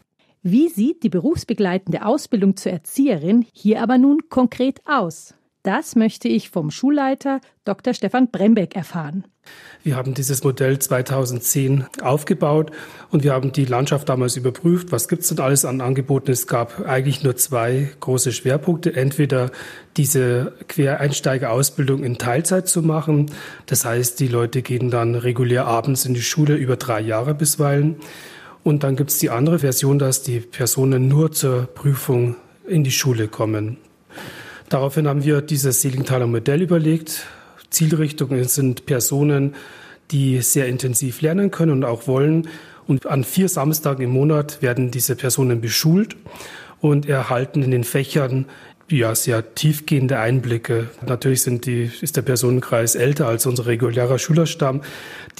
Wie 0.43 0.69
sieht 0.69 1.01
die 1.01 1.09
berufsbegleitende 1.09 2.05
Ausbildung 2.05 2.55
zur 2.55 2.71
Erzieherin 2.71 3.47
hier 3.51 3.81
aber 3.81 3.97
nun 3.97 4.29
konkret 4.29 4.81
aus? 4.85 5.33
Das 5.65 5.95
möchte 5.95 6.27
ich 6.27 6.51
vom 6.51 6.69
Schulleiter 6.69 7.41
Dr. 7.63 7.95
Stefan 7.95 8.29
Brembeck 8.29 8.75
erfahren. 8.75 9.23
Wir 9.81 9.95
haben 9.95 10.13
dieses 10.13 10.43
Modell 10.43 10.77
2010 10.77 11.85
aufgebaut 12.03 12.69
und 13.09 13.23
wir 13.23 13.33
haben 13.33 13.51
die 13.51 13.65
Landschaft 13.65 14.07
damals 14.07 14.37
überprüft. 14.37 14.91
Was 14.91 15.07
gibt 15.07 15.23
es 15.23 15.29
denn 15.29 15.39
alles 15.39 15.65
an 15.65 15.81
Angeboten? 15.81 16.29
Es 16.29 16.45
gab 16.45 16.85
eigentlich 16.87 17.23
nur 17.23 17.35
zwei 17.35 17.89
große 17.99 18.31
Schwerpunkte. 18.31 18.95
Entweder 18.95 19.49
diese 19.97 20.53
Quereinsteigerausbildung 20.67 22.03
in 22.03 22.19
Teilzeit 22.19 22.67
zu 22.67 22.83
machen. 22.83 23.31
Das 23.65 23.85
heißt, 23.85 24.19
die 24.19 24.27
Leute 24.27 24.61
gehen 24.61 24.91
dann 24.91 25.15
regulär 25.15 25.65
abends 25.65 26.05
in 26.05 26.13
die 26.13 26.21
Schule 26.21 26.53
über 26.53 26.75
drei 26.75 27.01
Jahre 27.01 27.33
bisweilen. 27.33 27.95
Und 28.63 28.83
dann 28.83 28.95
gibt 28.95 29.09
es 29.09 29.17
die 29.17 29.31
andere 29.31 29.57
Version, 29.57 29.97
dass 29.97 30.21
die 30.21 30.41
Personen 30.41 31.07
nur 31.07 31.31
zur 31.31 31.65
Prüfung 31.65 32.35
in 32.67 32.83
die 32.83 32.91
Schule 32.91 33.27
kommen. 33.27 33.77
Daraufhin 34.69 35.07
haben 35.07 35.23
wir 35.23 35.41
dieses 35.41 35.81
Seelingtaler 35.81 36.27
Modell 36.27 36.61
überlegt. 36.61 37.25
Zielrichtungen 37.69 38.45
sind 38.45 38.85
Personen, 38.85 39.55
die 40.11 40.41
sehr 40.41 40.67
intensiv 40.67 41.21
lernen 41.21 41.51
können 41.51 41.71
und 41.71 41.85
auch 41.85 42.07
wollen. 42.07 42.47
Und 42.87 43.05
an 43.05 43.23
vier 43.23 43.49
Samstagen 43.49 44.03
im 44.03 44.11
Monat 44.11 44.61
werden 44.61 44.91
diese 44.91 45.15
Personen 45.15 45.61
beschult 45.61 46.15
und 46.81 47.07
erhalten 47.07 47.63
in 47.63 47.71
den 47.71 47.83
Fächern 47.83 48.45
ja, 48.89 49.15
sehr 49.15 49.55
tiefgehende 49.55 50.19
Einblicke. 50.19 50.89
Natürlich 51.05 51.41
sind 51.41 51.65
die, 51.65 51.89
ist 52.01 52.17
der 52.17 52.21
Personenkreis 52.21 52.95
älter 52.95 53.27
als 53.27 53.45
unser 53.47 53.65
regulärer 53.65 54.19
Schülerstamm. 54.19 54.81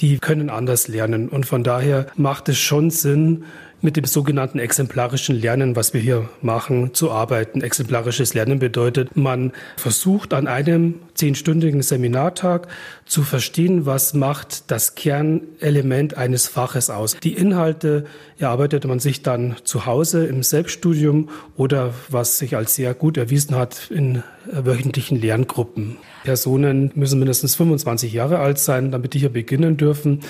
Die 0.00 0.18
können 0.18 0.50
anders 0.50 0.88
lernen. 0.88 1.28
Und 1.28 1.46
von 1.46 1.62
daher 1.62 2.06
macht 2.16 2.48
es 2.48 2.58
schon 2.58 2.90
Sinn, 2.90 3.44
mit 3.86 3.96
dem 3.96 4.04
sogenannten 4.04 4.58
exemplarischen 4.58 5.40
Lernen, 5.40 5.76
was 5.76 5.94
wir 5.94 6.00
hier 6.00 6.28
machen, 6.42 6.92
zu 6.92 7.12
arbeiten. 7.12 7.60
Exemplarisches 7.60 8.34
Lernen 8.34 8.58
bedeutet, 8.58 9.16
man 9.16 9.52
versucht 9.76 10.34
an 10.34 10.48
einem 10.48 10.96
zehnstündigen 11.14 11.82
Seminartag 11.82 12.66
zu 13.04 13.22
verstehen, 13.22 13.86
was 13.86 14.12
macht 14.12 14.72
das 14.72 14.96
Kernelement 14.96 16.16
eines 16.16 16.48
Faches 16.48 16.90
aus. 16.90 17.16
Die 17.22 17.34
Inhalte 17.34 18.06
erarbeitet 18.38 18.84
man 18.86 18.98
sich 18.98 19.22
dann 19.22 19.54
zu 19.62 19.86
Hause 19.86 20.26
im 20.26 20.42
Selbststudium 20.42 21.28
oder 21.56 21.94
was 22.08 22.38
sich 22.38 22.56
als 22.56 22.74
sehr 22.74 22.92
gut 22.92 23.16
erwiesen 23.16 23.54
hat 23.54 23.88
in 23.92 24.24
wöchentlichen 24.50 25.20
Lerngruppen. 25.20 25.96
Personen 26.24 26.90
müssen 26.96 27.20
mindestens 27.20 27.54
25 27.54 28.12
Jahre 28.12 28.40
alt 28.40 28.58
sein, 28.58 28.90
damit 28.90 29.14
die 29.14 29.20
hier 29.20 29.32
beginnen 29.32 29.76
dürfen. 29.76 30.22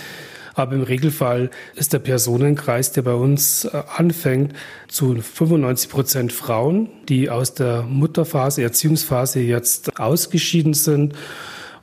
Aber 0.57 0.75
im 0.75 0.83
Regelfall 0.83 1.51
ist 1.75 1.93
der 1.93 1.99
Personenkreis, 1.99 2.91
der 2.91 3.03
bei 3.03 3.13
uns 3.13 3.67
äh, 3.67 3.83
anfängt, 3.95 4.55
zu 4.89 5.15
95 5.15 5.91
Prozent 5.91 6.33
Frauen, 6.33 6.89
die 7.11 7.29
aus 7.29 7.53
der 7.53 7.83
Mutterphase, 7.83 8.63
Erziehungsphase 8.63 9.41
jetzt 9.41 10.01
ausgeschieden 10.01 10.73
sind 10.73 11.15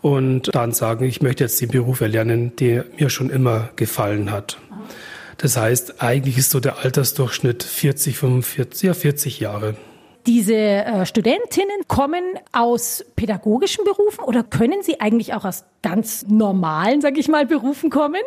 und 0.02 0.54
dann 0.54 0.72
sagen, 0.72 1.06
ich 1.06 1.22
möchte 1.22 1.44
jetzt 1.44 1.62
den 1.62 1.70
Beruf 1.70 2.02
erlernen, 2.02 2.56
der 2.56 2.86
mir 2.98 3.12
schon 3.12 3.30
immer 3.30 3.70
gefallen 3.76 4.32
hat. 4.32 4.58
Das 5.38 5.56
heißt, 5.56 6.02
eigentlich 6.02 6.40
ist 6.40 6.50
so 6.50 6.60
der 6.60 6.80
Altersdurchschnitt 6.80 7.62
40, 7.62 8.18
45, 8.18 8.82
ja 8.82 8.94
40 8.96 9.40
Jahre. 9.40 9.76
Diese 10.26 10.56
äh, 10.56 11.06
Studentinnen 11.06 11.88
kommen 11.88 12.24
aus 12.54 13.06
pädagogischen 13.16 13.84
Berufen 13.84 14.24
oder 14.24 14.42
können 14.42 14.82
sie 14.82 15.00
eigentlich 15.00 15.34
auch 15.34 15.46
aus 15.46 15.66
ganz 15.84 16.26
normalen, 16.28 17.02
sage 17.02 17.20
ich 17.20 17.28
mal, 17.28 17.46
Berufen 17.46 17.90
kommen? 17.92 18.22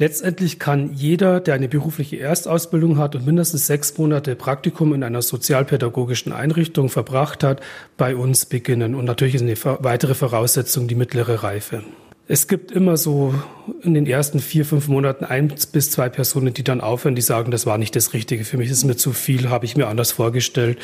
Letztendlich 0.00 0.58
kann 0.58 0.94
jeder, 0.94 1.40
der 1.40 1.52
eine 1.52 1.68
berufliche 1.68 2.18
Erstausbildung 2.18 2.96
hat 2.96 3.16
und 3.16 3.26
mindestens 3.26 3.66
sechs 3.66 3.98
Monate 3.98 4.34
Praktikum 4.34 4.94
in 4.94 5.02
einer 5.02 5.20
sozialpädagogischen 5.20 6.32
Einrichtung 6.32 6.88
verbracht 6.88 7.44
hat, 7.44 7.60
bei 7.98 8.16
uns 8.16 8.46
beginnen. 8.46 8.94
Und 8.94 9.04
natürlich 9.04 9.34
ist 9.34 9.42
eine 9.42 9.54
weitere 9.84 10.14
Voraussetzung 10.14 10.88
die 10.88 10.94
mittlere 10.94 11.42
Reife. 11.42 11.82
Es 12.28 12.48
gibt 12.48 12.70
immer 12.70 12.96
so 12.96 13.34
in 13.82 13.92
den 13.92 14.06
ersten 14.06 14.40
vier, 14.40 14.64
fünf 14.64 14.88
Monaten 14.88 15.26
ein 15.26 15.52
bis 15.70 15.90
zwei 15.90 16.08
Personen, 16.08 16.54
die 16.54 16.64
dann 16.64 16.80
aufhören, 16.80 17.14
die 17.14 17.20
sagen, 17.20 17.50
das 17.50 17.66
war 17.66 17.76
nicht 17.76 17.94
das 17.94 18.14
Richtige 18.14 18.46
für 18.46 18.56
mich, 18.56 18.70
ist 18.70 18.84
mir 18.84 18.96
zu 18.96 19.12
viel, 19.12 19.50
habe 19.50 19.66
ich 19.66 19.76
mir 19.76 19.88
anders 19.88 20.12
vorgestellt. 20.12 20.78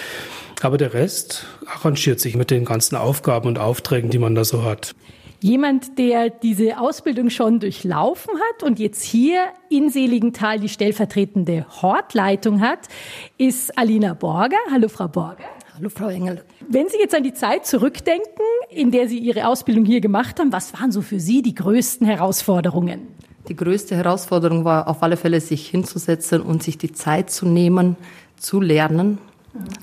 Aber 0.61 0.77
der 0.77 0.93
Rest 0.93 1.47
arrangiert 1.65 2.21
sich 2.21 2.37
mit 2.37 2.51
den 2.51 2.67
ganzen 2.67 2.97
Aufgaben 2.97 3.49
und 3.49 3.59
Aufträgen, 3.59 4.11
die 4.11 4.19
man 4.19 4.35
da 4.35 4.45
so 4.45 4.63
hat. 4.63 4.95
Jemand, 5.41 5.99
der 5.99 6.31
diese 6.31 6.79
Ausbildung 6.81 7.29
schon 7.29 7.61
durchlaufen 7.61 8.33
hat 8.35 8.63
und 8.63 8.79
jetzt 8.79 9.03
hier 9.03 9.45
in 9.69 9.91
Seligenthal 9.91 10.59
die 10.59 10.69
stellvertretende 10.69 11.67
Hortleitung 11.83 12.61
hat, 12.63 12.81
ist 13.37 13.77
Alina 13.79 14.15
Borger. 14.15 14.57
Hallo, 14.71 14.89
Frau 14.89 15.09
Borger. 15.09 15.45
Hallo, 15.77 15.91
Frau 15.91 16.09
Engel. 16.09 16.43
Wenn 16.67 16.89
Sie 16.89 16.97
jetzt 16.97 17.15
an 17.15 17.23
die 17.23 17.35
Zeit 17.35 17.67
zurückdenken, 17.67 18.47
in 18.71 18.91
der 18.91 19.09
Sie 19.09 19.19
Ihre 19.19 19.47
Ausbildung 19.47 19.85
hier 19.85 20.01
gemacht 20.01 20.41
haben, 20.41 20.53
was 20.53 20.73
waren 20.73 20.91
so 20.91 21.03
für 21.03 21.21
Sie 21.21 21.43
die 21.43 21.55
größten 21.55 22.07
Herausforderungen? 22.07 23.09
Die 23.49 23.57
größte 23.57 23.95
Herausforderung 23.95 24.65
war 24.65 24.89
auf 24.89 25.03
alle 25.03 25.19
Fälle, 25.19 25.41
sich 25.41 25.69
hinzusetzen 25.69 26.41
und 26.41 26.63
sich 26.63 26.79
die 26.79 26.93
Zeit 26.93 27.31
zu 27.31 27.47
nehmen, 27.47 27.97
zu 28.37 28.61
lernen. 28.61 29.19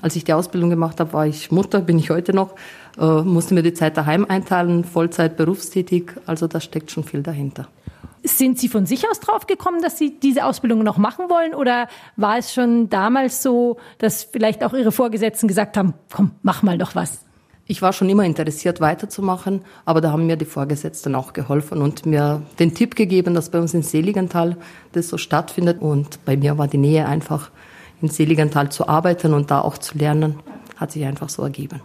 Als 0.02 0.16
ich 0.16 0.24
die 0.24 0.32
Ausbildung 0.32 0.70
gemacht 0.70 1.00
habe, 1.00 1.12
war 1.12 1.26
ich 1.26 1.50
Mutter, 1.50 1.80
bin 1.80 1.98
ich 1.98 2.10
heute 2.10 2.34
noch, 2.34 2.54
äh, 2.98 3.22
musste 3.22 3.54
mir 3.54 3.62
die 3.62 3.74
Zeit 3.74 3.96
daheim 3.96 4.24
einteilen, 4.24 4.84
Vollzeit 4.84 5.36
berufstätig, 5.36 6.12
also 6.26 6.46
da 6.46 6.60
steckt 6.60 6.90
schon 6.90 7.04
viel 7.04 7.22
dahinter. 7.22 7.68
Sind 8.26 8.58
Sie 8.58 8.68
von 8.68 8.86
sich 8.86 9.08
aus 9.08 9.20
drauf 9.20 9.46
gekommen, 9.46 9.82
dass 9.82 9.98
Sie 9.98 10.18
diese 10.18 10.46
Ausbildung 10.46 10.82
noch 10.82 10.96
machen 10.96 11.28
wollen? 11.28 11.54
Oder 11.54 11.88
war 12.16 12.38
es 12.38 12.54
schon 12.54 12.88
damals 12.88 13.42
so, 13.42 13.76
dass 13.98 14.24
vielleicht 14.24 14.64
auch 14.64 14.72
Ihre 14.72 14.92
Vorgesetzten 14.92 15.46
gesagt 15.46 15.76
haben, 15.76 15.92
komm, 16.10 16.30
mach 16.42 16.62
mal 16.62 16.78
doch 16.78 16.94
was? 16.94 17.20
Ich 17.66 17.82
war 17.82 17.92
schon 17.92 18.10
immer 18.10 18.24
interessiert, 18.24 18.80
weiterzumachen, 18.80 19.62
aber 19.84 20.00
da 20.00 20.10
haben 20.12 20.26
mir 20.26 20.36
die 20.36 20.44
Vorgesetzten 20.44 21.14
auch 21.14 21.32
geholfen 21.32 21.80
und 21.80 22.04
mir 22.04 22.42
den 22.58 22.74
Tipp 22.74 22.94
gegeben, 22.94 23.34
dass 23.34 23.50
bei 23.50 23.58
uns 23.58 23.72
in 23.74 23.82
Seligenthal 23.82 24.56
das 24.92 25.08
so 25.08 25.18
stattfindet. 25.18 25.80
Und 25.80 26.24
bei 26.24 26.36
mir 26.36 26.56
war 26.56 26.68
die 26.68 26.78
Nähe 26.78 27.06
einfach, 27.06 27.50
in 28.02 28.08
Seligenthal 28.08 28.70
zu 28.70 28.88
arbeiten 28.88 29.32
und 29.32 29.50
da 29.50 29.60
auch 29.60 29.78
zu 29.78 29.96
lernen, 29.96 30.40
hat 30.76 30.92
sich 30.92 31.04
einfach 31.04 31.30
so 31.30 31.42
ergeben. 31.42 31.80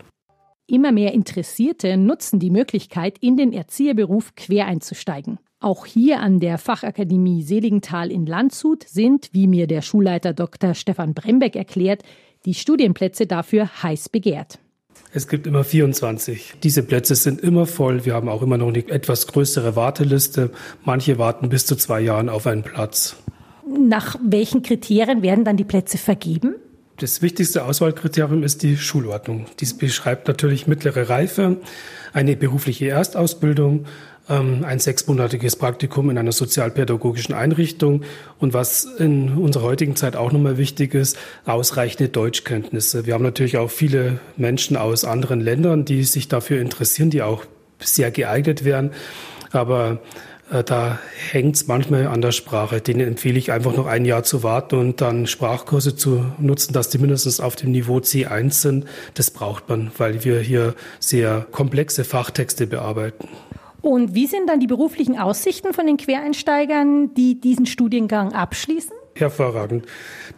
Immer 0.70 0.92
mehr 0.92 1.14
Interessierte 1.14 1.98
nutzen 1.98 2.40
die 2.40 2.52
Möglichkeit, 2.52 3.18
in 3.22 3.38
den 3.38 3.54
Erzieherberuf 3.54 4.36
quer 4.36 4.68
einzusteigen. 4.68 5.40
Auch 5.60 5.88
hier 5.88 6.20
an 6.20 6.40
der 6.40 6.60
Fachakademie 6.60 7.42
Seligenthal 7.42 8.12
in 8.12 8.28
Landshut 8.28 8.84
sind, 8.88 9.30
wie 9.32 9.48
mir 9.48 9.66
der 9.66 9.82
Schulleiter 9.82 10.32
Dr. 10.32 10.76
Stefan 10.76 11.16
Brembeck 11.16 11.56
erklärt, 11.56 12.04
die 12.46 12.54
Studienplätze 12.54 13.26
dafür 13.26 13.82
heiß 13.82 14.10
begehrt. 14.10 14.60
Es 15.12 15.28
gibt 15.28 15.48
immer 15.48 15.64
24. 15.64 16.54
Diese 16.62 16.84
Plätze 16.84 17.16
sind 17.16 17.42
immer 17.42 17.66
voll. 17.66 18.06
Wir 18.06 18.14
haben 18.14 18.30
auch 18.30 18.44
immer 18.44 18.60
noch 18.60 18.68
eine 18.68 18.88
etwas 18.90 19.26
größere 19.26 19.76
Warteliste. 19.76 20.52
Manche 20.86 21.18
warten 21.18 21.50
bis 21.50 21.66
zu 21.66 21.78
zwei 21.78 22.00
Jahren 22.00 22.30
auf 22.30 22.46
einen 22.46 22.62
Platz. 22.62 23.16
Nach 23.68 24.18
welchen 24.24 24.62
Kriterien 24.62 25.24
werden 25.24 25.46
dann 25.46 25.58
die 25.58 25.64
Plätze 25.64 25.98
vergeben? 25.98 26.56
Das 27.00 27.22
wichtigste 27.22 27.64
Auswahlkriterium 27.64 28.44
ist 28.44 28.62
die 28.62 28.76
Schulordnung. 28.76 29.46
Dies 29.62 29.78
beschreibt 29.78 30.28
natürlich 30.28 30.68
mittlere 30.68 31.08
Reife, 31.08 31.56
eine 32.12 32.36
berufliche 32.36 32.90
Erstausbildung, 32.90 33.86
ähm, 34.28 34.66
ein 34.66 34.80
sechsmonatiges 34.80 35.56
Praktikum 35.56 36.10
in 36.10 36.18
einer 36.18 36.34
sozialpädagogischen 36.34 37.34
Einrichtung 37.34 38.04
und 38.38 38.54
was 38.54 38.84
in 38.84 39.38
unserer 39.38 39.64
heutigen 39.64 39.96
Zeit 39.96 40.18
auch 40.18 40.34
nochmal 40.34 40.58
wichtig 40.58 40.94
ist, 40.94 41.18
ausreichende 41.46 42.10
Deutschkenntnisse. 42.10 43.06
Wir 43.06 43.14
haben 43.14 43.24
natürlich 43.24 43.58
auch 43.58 43.72
viele 43.72 44.20
Menschen 44.36 44.76
aus 44.76 45.06
anderen 45.06 45.40
Ländern, 45.40 45.86
die 45.86 46.04
sich 46.04 46.28
dafür 46.28 46.60
interessieren, 46.60 47.12
die 47.12 47.22
auch 47.22 47.46
sehr 47.80 48.12
geeignet 48.12 48.66
wären. 48.66 48.92
Aber 49.52 50.02
da 50.50 51.00
hängt 51.32 51.56
es 51.56 51.68
manchmal 51.68 52.08
an 52.08 52.22
der 52.22 52.32
Sprache. 52.32 52.82
Denen 52.82 53.08
empfehle 53.08 53.38
ich 53.38 53.52
einfach 53.52 53.76
noch 53.76 53.86
ein 53.86 54.06
Jahr 54.06 54.24
zu 54.24 54.42
warten 54.42 54.76
und 54.76 55.02
dann 55.02 55.28
Sprachkurse 55.28 55.96
zu 55.96 56.26
nutzen, 56.40 56.74
dass 56.74 56.90
die 56.90 56.98
mindestens 56.98 57.40
auf 57.40 57.56
dem 57.56 57.72
Niveau 57.72 57.98
C1 57.98 58.52
sind. 58.52 58.86
Das 59.14 59.30
braucht 59.30 59.70
man, 59.70 59.92
weil 59.98 60.24
wir 60.26 60.40
hier 60.40 60.74
sehr 61.00 61.46
komplexe 61.52 62.04
Fachtexte 62.04 62.66
bearbeiten. 62.66 63.28
Und 63.82 64.14
wie 64.14 64.28
sind 64.28 64.50
dann 64.50 64.60
die 64.60 64.68
beruflichen 64.68 65.18
Aussichten 65.18 65.74
von 65.74 65.86
den 65.86 65.98
Quereinsteigern, 65.98 67.14
die 67.14 67.40
diesen 67.40 67.66
Studiengang 67.66 68.34
abschließen? 68.34 68.92
Hervorragend. 69.16 69.86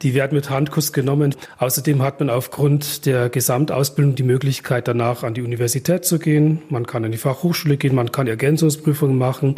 Die 0.01 0.13
werden 0.13 0.35
mit 0.35 0.49
Handkuss 0.49 0.91
genommen. 0.91 1.35
Außerdem 1.57 2.01
hat 2.01 2.19
man 2.19 2.29
aufgrund 2.29 3.05
der 3.05 3.29
Gesamtausbildung 3.29 4.15
die 4.15 4.23
Möglichkeit, 4.23 4.87
danach 4.87 5.23
an 5.23 5.33
die 5.33 5.41
Universität 5.41 6.03
zu 6.03 6.19
gehen. 6.19 6.61
Man 6.69 6.85
kann 6.85 7.05
an 7.05 7.11
die 7.11 7.17
Fachhochschule 7.17 7.77
gehen, 7.77 7.95
man 7.95 8.11
kann 8.11 8.27
Ergänzungsprüfungen 8.27 9.17
machen 9.17 9.55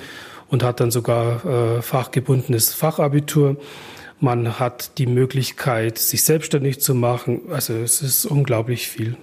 und 0.53 0.62
hat 0.63 0.79
dann 0.79 0.91
sogar 0.91 1.43
äh, 1.45 1.81
fachgebundenes 1.81 2.75
Fachabitur. 2.75 3.57
Man 4.19 4.60
hat 4.60 5.00
die 5.00 5.07
Möglichkeit, 5.07 5.98
sich 5.98 6.24
selbstständig 6.24 6.79
zu 6.79 6.93
machen. 6.93 7.41
Also 7.50 7.74
es 7.74 8.03
ist 8.03 8.27
unglaublich 8.27 8.88
viel. 8.88 9.17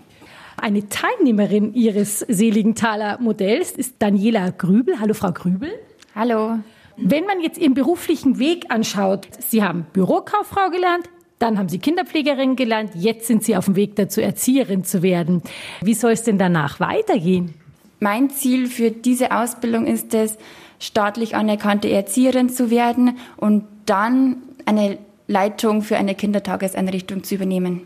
Eine 0.56 0.88
Teilnehmerin 0.88 1.72
Ihres 1.72 2.18
Seligenthaler 2.18 3.20
Modells 3.20 3.70
ist 3.70 3.94
Daniela 4.00 4.50
Grübel. 4.50 4.99
Hallo, 4.99 5.14
Frau 5.14 5.30
Grübel. 5.30 5.70
Hallo. 6.16 6.58
Wenn 6.96 7.25
man 7.26 7.40
jetzt 7.40 7.58
Ihren 7.58 7.75
beruflichen 7.75 8.40
Weg 8.40 8.64
anschaut, 8.68 9.28
Sie 9.38 9.62
haben 9.62 9.87
Bürokauffrau 9.92 10.68
gelernt, 10.70 11.08
dann 11.38 11.58
haben 11.58 11.68
Sie 11.68 11.78
Kinderpflegerin 11.78 12.56
gelernt, 12.56 12.90
jetzt 12.96 13.28
sind 13.28 13.44
Sie 13.44 13.56
auf 13.56 13.66
dem 13.66 13.76
Weg 13.76 13.94
dazu, 13.94 14.20
Erzieherin 14.20 14.82
zu 14.82 15.00
werden. 15.00 15.42
Wie 15.80 15.94
soll 15.94 16.10
es 16.10 16.25
denn 16.25 16.38
danach 16.38 16.80
weitergehen? 16.80 17.54
Mein 18.00 18.30
Ziel 18.30 18.66
für 18.66 18.90
diese 18.90 19.30
Ausbildung 19.30 19.87
ist 19.87 20.12
es, 20.12 20.37
staatlich 20.80 21.37
anerkannte 21.37 21.88
Erzieherin 21.88 22.49
zu 22.49 22.70
werden 22.70 23.18
und 23.37 23.64
dann 23.87 24.38
eine 24.66 24.99
Leitung 25.28 25.82
für 25.82 25.96
eine 25.96 26.16
Kindertageseinrichtung 26.16 27.22
zu 27.22 27.37
übernehmen. 27.37 27.82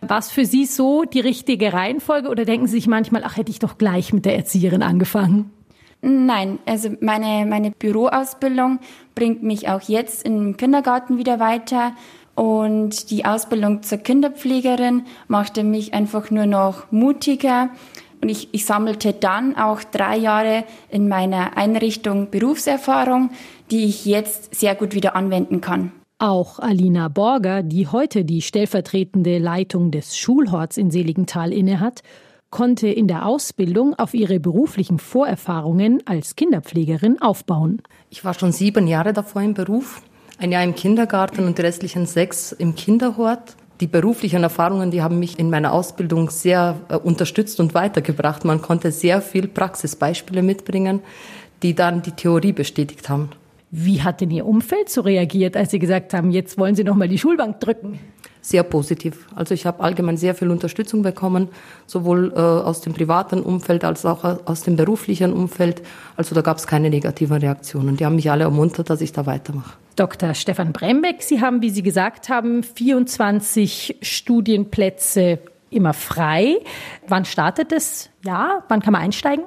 Was 0.00 0.30
für 0.30 0.44
Sie 0.44 0.66
so 0.66 1.02
die 1.02 1.20
richtige 1.20 1.72
Reihenfolge 1.72 2.28
oder 2.28 2.44
denken 2.44 2.68
Sie 2.68 2.76
sich 2.76 2.86
manchmal, 2.86 3.24
ach, 3.24 3.36
hätte 3.36 3.50
ich 3.50 3.58
doch 3.58 3.76
gleich 3.76 4.12
mit 4.12 4.24
der 4.24 4.36
Erzieherin 4.36 4.82
angefangen? 4.82 5.50
Nein, 6.00 6.60
also 6.66 6.90
meine, 7.00 7.46
meine 7.46 7.72
Büroausbildung 7.72 8.78
bringt 9.16 9.42
mich 9.42 9.68
auch 9.68 9.80
jetzt 9.80 10.24
im 10.24 10.56
Kindergarten 10.56 11.18
wieder 11.18 11.40
weiter. 11.40 11.92
Und 12.36 13.10
die 13.10 13.24
Ausbildung 13.24 13.82
zur 13.82 13.98
Kinderpflegerin 13.98 15.06
machte 15.26 15.64
mich 15.64 15.94
einfach 15.94 16.30
nur 16.30 16.46
noch 16.46 16.92
mutiger. 16.92 17.70
Und 18.22 18.28
ich, 18.28 18.48
ich 18.52 18.64
sammelte 18.64 19.12
dann 19.12 19.56
auch 19.56 19.82
drei 19.84 20.16
Jahre 20.16 20.64
in 20.90 21.08
meiner 21.08 21.56
Einrichtung 21.56 22.30
Berufserfahrung, 22.30 23.30
die 23.70 23.84
ich 23.84 24.04
jetzt 24.04 24.54
sehr 24.54 24.74
gut 24.74 24.94
wieder 24.94 25.16
anwenden 25.16 25.60
kann. 25.60 25.92
Auch 26.18 26.58
Alina 26.58 27.08
Borger, 27.08 27.62
die 27.62 27.88
heute 27.88 28.24
die 28.24 28.40
stellvertretende 28.40 29.38
Leitung 29.38 29.90
des 29.90 30.16
Schulhorts 30.16 30.78
in 30.78 30.90
Seligenthal 30.90 31.52
innehat, 31.52 32.02
konnte 32.50 32.88
in 32.88 33.06
der 33.06 33.26
Ausbildung 33.26 33.94
auf 33.98 34.14
ihre 34.14 34.40
beruflichen 34.40 34.98
Vorerfahrungen 34.98 36.02
als 36.06 36.36
Kinderpflegerin 36.36 37.20
aufbauen. 37.20 37.82
Ich 38.08 38.24
war 38.24 38.32
schon 38.32 38.52
sieben 38.52 38.86
Jahre 38.86 39.12
davor 39.12 39.42
im 39.42 39.52
Beruf, 39.52 40.00
ein 40.38 40.52
Jahr 40.52 40.64
im 40.64 40.74
Kindergarten 40.74 41.44
und 41.44 41.58
die 41.58 41.62
restlichen 41.62 42.06
sechs 42.06 42.52
im 42.52 42.74
Kinderhort. 42.74 43.56
Die 43.80 43.86
beruflichen 43.86 44.42
Erfahrungen, 44.42 44.90
die 44.90 45.02
haben 45.02 45.18
mich 45.18 45.38
in 45.38 45.50
meiner 45.50 45.72
Ausbildung 45.72 46.30
sehr 46.30 46.76
äh, 46.88 46.96
unterstützt 46.96 47.60
und 47.60 47.74
weitergebracht. 47.74 48.44
Man 48.44 48.62
konnte 48.62 48.90
sehr 48.90 49.20
viel 49.20 49.48
Praxisbeispiele 49.48 50.42
mitbringen, 50.42 51.00
die 51.62 51.74
dann 51.74 52.02
die 52.02 52.12
Theorie 52.12 52.52
bestätigt 52.52 53.08
haben. 53.08 53.30
Wie 53.70 54.02
hat 54.02 54.20
denn 54.20 54.30
Ihr 54.30 54.46
Umfeld 54.46 54.88
so 54.88 55.02
reagiert, 55.02 55.56
als 55.56 55.72
Sie 55.72 55.78
gesagt 55.78 56.14
haben, 56.14 56.30
jetzt 56.30 56.56
wollen 56.56 56.74
Sie 56.74 56.84
noch 56.84 56.94
mal 56.94 57.08
die 57.08 57.18
Schulbank 57.18 57.60
drücken? 57.60 57.98
sehr 58.46 58.62
positiv. 58.62 59.26
Also 59.34 59.54
ich 59.54 59.66
habe 59.66 59.82
allgemein 59.82 60.16
sehr 60.16 60.34
viel 60.34 60.50
Unterstützung 60.50 61.02
bekommen, 61.02 61.48
sowohl 61.86 62.32
äh, 62.32 62.38
aus 62.38 62.80
dem 62.80 62.94
privaten 62.94 63.40
Umfeld 63.40 63.82
als 63.84 64.06
auch 64.06 64.22
aus 64.46 64.62
dem 64.62 64.76
beruflichen 64.76 65.32
Umfeld. 65.32 65.82
Also 66.16 66.34
da 66.34 66.42
gab 66.42 66.58
es 66.58 66.66
keine 66.68 66.88
negativen 66.88 67.38
Reaktionen. 67.38 67.96
Die 67.96 68.06
haben 68.06 68.14
mich 68.14 68.30
alle 68.30 68.44
ermuntert, 68.44 68.88
dass 68.88 69.00
ich 69.00 69.12
da 69.12 69.26
weitermache. 69.26 69.72
Dr. 69.96 70.34
Stefan 70.34 70.72
Brembeck, 70.72 71.22
Sie 71.22 71.40
haben, 71.40 71.62
wie 71.62 71.70
Sie 71.70 71.82
gesagt 71.82 72.28
haben, 72.28 72.62
24 72.62 73.96
Studienplätze 74.02 75.38
immer 75.70 75.94
frei. 75.94 76.56
Wann 77.08 77.24
startet 77.24 77.72
es? 77.72 78.10
Ja, 78.24 78.62
wann 78.68 78.80
kann 78.80 78.92
man 78.92 79.02
einsteigen? 79.02 79.44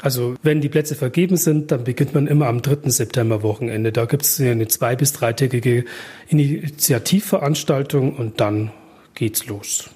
Also 0.00 0.34
wenn 0.42 0.60
die 0.60 0.68
Plätze 0.68 0.94
vergeben 0.94 1.36
sind, 1.36 1.70
dann 1.70 1.84
beginnt 1.84 2.14
man 2.14 2.26
immer 2.26 2.46
am 2.46 2.62
3. 2.62 2.90
September-Wochenende. 2.90 3.92
Da 3.92 4.04
gibt 4.06 4.22
es 4.22 4.40
eine 4.40 4.66
zwei- 4.68 4.96
bis 4.96 5.12
dreitägige 5.12 5.84
Initiativveranstaltung 6.28 8.16
und 8.16 8.40
dann 8.40 8.72
geht's 9.14 9.46
los. 9.46 9.90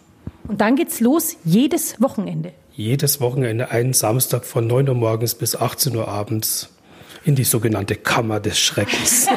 Und 0.48 0.60
dann 0.60 0.76
geht's 0.76 1.00
los 1.00 1.36
jedes 1.44 2.00
Wochenende. 2.00 2.52
Jedes 2.72 3.20
Wochenende, 3.20 3.70
einen 3.70 3.94
Samstag 3.94 4.44
von 4.44 4.66
9 4.66 4.88
Uhr 4.88 4.94
morgens 4.94 5.34
bis 5.34 5.56
18 5.56 5.96
Uhr 5.96 6.08
abends 6.08 6.68
in 7.26 7.34
die 7.34 7.44
sogenannte 7.44 7.96
Kammer 7.96 8.40
des 8.40 8.58
Schreckens. 8.58 9.28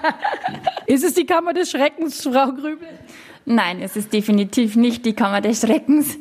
ist 0.86 1.04
es 1.04 1.12
die 1.12 1.26
Kammer 1.26 1.52
des 1.52 1.70
Schreckens, 1.70 2.22
Frau 2.22 2.52
Grübel? 2.52 2.88
Nein, 3.44 3.82
es 3.82 3.96
ist 3.96 4.12
definitiv 4.12 4.76
nicht 4.76 5.04
die 5.04 5.14
Kammer 5.14 5.42
des 5.42 5.60
Schreckens 5.60 6.16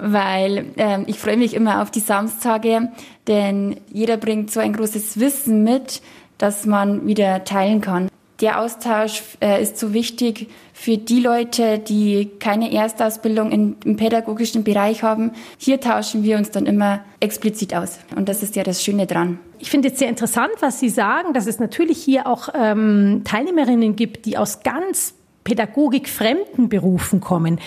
weil 0.00 0.72
ähm, 0.76 1.04
ich 1.06 1.18
freue 1.18 1.36
mich 1.36 1.54
immer 1.54 1.82
auf 1.82 1.90
die 1.90 2.00
Samstage, 2.00 2.90
denn 3.26 3.76
jeder 3.92 4.16
bringt 4.16 4.50
so 4.50 4.60
ein 4.60 4.72
großes 4.72 5.20
Wissen 5.20 5.62
mit, 5.62 6.00
dass 6.38 6.66
man 6.66 7.06
wieder 7.06 7.44
teilen 7.44 7.80
kann. 7.80 8.08
Der 8.40 8.60
Austausch 8.60 9.22
äh, 9.40 9.62
ist 9.62 9.78
so 9.78 9.92
wichtig 9.92 10.48
für 10.80 10.96
die 10.96 11.20
Leute, 11.20 11.78
die 11.78 12.30
keine 12.38 12.72
Erstausbildung 12.72 13.52
in, 13.52 13.76
im 13.84 13.96
pädagogischen 13.98 14.64
Bereich 14.64 15.02
haben. 15.02 15.32
Hier 15.58 15.78
tauschen 15.78 16.22
wir 16.22 16.38
uns 16.38 16.52
dann 16.52 16.64
immer 16.64 17.04
explizit 17.20 17.74
aus. 17.74 17.98
Und 18.16 18.30
das 18.30 18.42
ist 18.42 18.56
ja 18.56 18.62
das 18.62 18.82
Schöne 18.82 19.06
dran. 19.06 19.38
Ich 19.58 19.68
finde 19.68 19.88
es 19.88 19.98
sehr 19.98 20.08
interessant, 20.08 20.52
was 20.60 20.80
Sie 20.80 20.88
sagen, 20.88 21.34
dass 21.34 21.46
es 21.46 21.58
natürlich 21.58 22.02
hier 22.02 22.26
auch 22.26 22.48
ähm, 22.54 23.20
Teilnehmerinnen 23.24 23.94
gibt, 23.94 24.24
die 24.24 24.38
aus 24.38 24.62
ganz 24.62 25.12
pädagogikfremden 25.44 26.70
Berufen 26.70 27.20
kommen. 27.20 27.60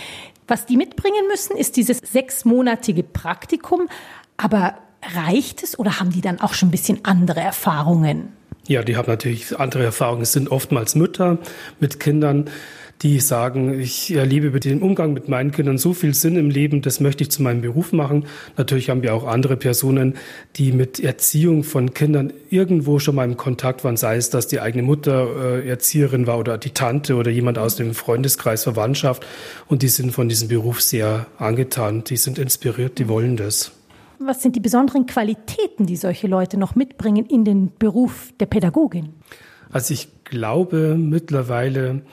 Was 0.48 0.65
die 0.65 0.75
mitbringen 0.75 1.27
müssen, 1.27 1.55
ist 1.55 1.77
dieses 1.77 2.00
sechsmonatige 2.00 3.03
Praktikum. 3.03 3.89
Aber 4.38 4.74
reicht 5.13 5.62
es 5.62 5.77
oder 5.77 6.00
haben 6.00 6.10
die 6.10 6.22
dann 6.22 6.41
auch 6.41 6.55
schon 6.55 6.70
ein 6.70 6.72
bisschen 6.72 7.01
andere 7.03 7.41
Erfahrungen? 7.41 8.29
Ja, 8.67 8.82
die 8.82 8.98
haben 8.98 9.08
natürlich 9.08 9.60
andere 9.60 9.84
Erfahrungen. 9.84 10.24
Es 10.24 10.32
sind 10.32 10.50
oftmals 10.50 10.96
Mütter 10.96 11.38
mit 11.79 12.00
Kindern, 12.00 12.50
die 13.03 13.19
sagen, 13.19 13.79
ich 13.79 14.15
erlebe 14.15 14.48
über 14.48 14.62
den 14.62 14.81
Umgang 14.81 15.12
mit 15.12 15.27
meinen 15.27 15.51
Kindern 15.51 15.77
so 15.77 15.93
viel 15.93 16.13
Sinn 16.13 16.38
im 16.38 16.50
Leben, 16.50 16.81
das 16.81 17.01
möchte 17.01 17.24
ich 17.24 17.31
zu 17.31 17.43
meinem 17.43 17.62
Beruf 17.62 17.91
machen. 17.91 18.25
Natürlich 18.55 18.89
haben 18.89 19.03
wir 19.03 19.13
auch 19.13 19.27
andere 19.27 19.57
Personen, 19.57 20.15
die 20.55 20.72
mit 20.72 21.01
Erziehung 21.01 21.65
von 21.65 21.93
Kindern 21.93 22.31
irgendwo 22.50 23.00
schon 23.00 23.15
mal 23.15 23.25
im 23.25 23.36
Kontakt 23.36 23.83
waren, 23.83 23.98
sei 23.98 24.15
es, 24.15 24.29
dass 24.29 24.48
die 24.48 24.62
eigene 24.62 24.83
Mutter 24.83 25.57
äh, 25.63 25.67
Erzieherin 25.67 26.27
war 26.27 26.39
oder 26.39 26.57
die 26.57 26.69
Tante 26.69 27.15
oder 27.15 27.29
jemand 27.29 27.57
aus 27.57 27.75
dem 27.75 27.93
Freundeskreis, 27.93 28.63
Verwandtschaft. 28.63 29.25
Und 29.67 29.81
die 29.81 29.89
sind 29.89 30.13
von 30.13 30.29
diesem 30.29 30.48
Beruf 30.48 30.81
sehr 30.81 31.27
angetan, 31.38 32.05
die 32.05 32.17
sind 32.17 32.39
inspiriert, 32.39 33.00
die 33.00 33.10
wollen 33.10 33.36
das. 33.36 33.74
Was 34.19 34.41
sind 34.41 34.55
die 34.55 34.62
besonderen 34.62 35.07
Qualitäten, 35.07 35.86
die 35.86 35.98
solche 35.98 36.27
Leute 36.27 36.57
noch 36.57 36.75
mitbringen 36.75 37.25
in 37.25 37.43
den 37.43 37.74
Beruf 37.77 38.31
der 38.39 38.45
Pädagogin? 38.45 39.10
Also 39.72 39.93
ich 39.93 40.07
glaube 40.24 40.95
mittlerweile, 40.98 42.03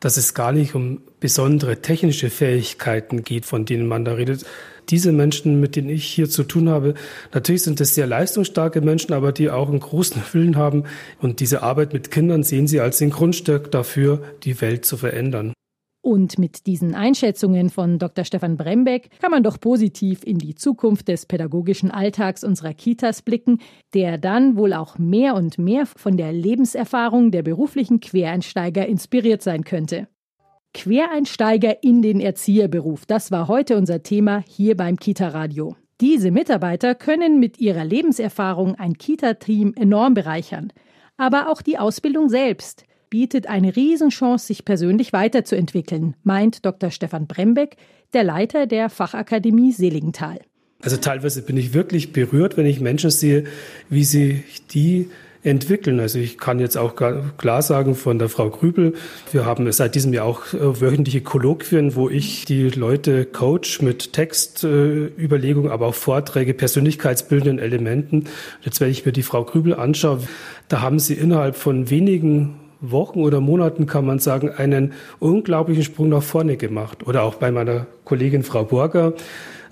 dass 0.00 0.16
es 0.16 0.34
gar 0.34 0.52
nicht 0.52 0.74
um 0.74 1.02
besondere 1.20 1.82
technische 1.82 2.30
Fähigkeiten 2.30 3.22
geht, 3.22 3.44
von 3.44 3.66
denen 3.66 3.86
man 3.86 4.04
da 4.04 4.14
redet. 4.14 4.44
Diese 4.88 5.12
Menschen, 5.12 5.60
mit 5.60 5.76
denen 5.76 5.90
ich 5.90 6.04
hier 6.04 6.28
zu 6.28 6.42
tun 6.42 6.68
habe, 6.68 6.94
natürlich 7.32 7.62
sind 7.62 7.78
das 7.78 7.94
sehr 7.94 8.06
leistungsstarke 8.06 8.80
Menschen, 8.80 9.12
aber 9.12 9.30
die 9.30 9.50
auch 9.50 9.68
einen 9.68 9.78
großen 9.78 10.20
Willen 10.32 10.56
haben. 10.56 10.84
Und 11.20 11.40
diese 11.40 11.62
Arbeit 11.62 11.92
mit 11.92 12.10
Kindern 12.10 12.42
sehen 12.42 12.66
sie 12.66 12.80
als 12.80 12.98
den 12.98 13.10
Grundstück 13.10 13.70
dafür, 13.70 14.22
die 14.42 14.60
Welt 14.60 14.84
zu 14.84 14.96
verändern. 14.96 15.52
Und 16.10 16.40
mit 16.40 16.66
diesen 16.66 16.96
Einschätzungen 16.96 17.70
von 17.70 18.00
Dr. 18.00 18.24
Stefan 18.24 18.56
Brembeck 18.56 19.10
kann 19.20 19.30
man 19.30 19.44
doch 19.44 19.60
positiv 19.60 20.24
in 20.24 20.38
die 20.38 20.56
Zukunft 20.56 21.06
des 21.06 21.24
pädagogischen 21.24 21.92
Alltags 21.92 22.42
unserer 22.42 22.74
Kitas 22.74 23.22
blicken, 23.22 23.60
der 23.94 24.18
dann 24.18 24.56
wohl 24.56 24.72
auch 24.72 24.98
mehr 24.98 25.36
und 25.36 25.56
mehr 25.58 25.86
von 25.86 26.16
der 26.16 26.32
Lebenserfahrung 26.32 27.30
der 27.30 27.42
beruflichen 27.42 28.00
Quereinsteiger 28.00 28.88
inspiriert 28.88 29.40
sein 29.40 29.62
könnte. 29.62 30.08
Quereinsteiger 30.74 31.80
in 31.84 32.02
den 32.02 32.18
Erzieherberuf, 32.18 33.06
das 33.06 33.30
war 33.30 33.46
heute 33.46 33.76
unser 33.76 34.02
Thema 34.02 34.42
hier 34.48 34.76
beim 34.76 34.96
Kita 34.96 35.28
Radio. 35.28 35.76
Diese 36.00 36.32
Mitarbeiter 36.32 36.96
können 36.96 37.38
mit 37.38 37.60
ihrer 37.60 37.84
Lebenserfahrung 37.84 38.74
ein 38.74 38.94
Kita-Team 38.94 39.74
enorm 39.76 40.14
bereichern. 40.14 40.72
Aber 41.16 41.48
auch 41.52 41.62
die 41.62 41.78
Ausbildung 41.78 42.28
selbst 42.28 42.84
bietet 43.10 43.48
eine 43.48 43.76
Riesenchance, 43.76 44.46
sich 44.46 44.64
persönlich 44.64 45.12
weiterzuentwickeln, 45.12 46.14
meint 46.22 46.64
Dr. 46.64 46.90
Stefan 46.90 47.26
Brembeck, 47.26 47.76
der 48.12 48.24
Leiter 48.24 48.66
der 48.66 48.88
Fachakademie 48.88 49.72
Seligenthal. 49.72 50.40
Also 50.82 50.96
teilweise 50.96 51.42
bin 51.42 51.56
ich 51.56 51.74
wirklich 51.74 52.12
berührt, 52.12 52.56
wenn 52.56 52.66
ich 52.66 52.80
Menschen 52.80 53.10
sehe, 53.10 53.44
wie 53.90 54.04
sich 54.04 54.66
die 54.68 55.10
entwickeln. 55.42 56.00
Also 56.00 56.18
ich 56.18 56.38
kann 56.38 56.58
jetzt 56.58 56.76
auch 56.76 56.94
klar 56.96 57.62
sagen 57.62 57.94
von 57.94 58.18
der 58.18 58.28
Frau 58.28 58.50
Grübel, 58.50 58.94
wir 59.32 59.46
haben 59.46 59.70
seit 59.72 59.94
diesem 59.94 60.12
Jahr 60.12 60.26
auch 60.26 60.52
äh, 60.52 60.80
wöchentliche 60.80 61.22
Kolloquien, 61.22 61.94
wo 61.94 62.10
ich 62.10 62.44
die 62.44 62.68
Leute 62.68 63.24
coach 63.24 63.80
mit 63.80 64.12
Textüberlegungen, 64.12 65.70
aber 65.70 65.86
auch 65.86 65.94
Vorträge, 65.94 66.52
persönlichkeitsbildenden 66.52 67.58
Elementen. 67.58 68.24
Jetzt, 68.62 68.80
wenn 68.80 68.90
ich 68.90 69.06
mir 69.06 69.12
die 69.12 69.22
Frau 69.22 69.44
Grübel 69.44 69.74
anschaue, 69.74 70.20
da 70.68 70.82
haben 70.82 70.98
sie 70.98 71.14
innerhalb 71.14 71.56
von 71.56 71.88
wenigen 71.88 72.56
Wochen 72.80 73.20
oder 73.20 73.40
Monaten, 73.40 73.86
kann 73.86 74.06
man 74.06 74.18
sagen, 74.18 74.50
einen 74.50 74.92
unglaublichen 75.18 75.84
Sprung 75.84 76.08
nach 76.08 76.22
vorne 76.22 76.56
gemacht. 76.56 77.06
Oder 77.06 77.22
auch 77.22 77.34
bei 77.36 77.50
meiner 77.50 77.86
Kollegin 78.04 78.42
Frau 78.42 78.64
Borger, 78.64 79.14